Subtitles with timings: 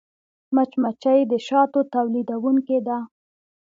[0.55, 2.97] مچمچۍ د شاتو تولیدوونکې ده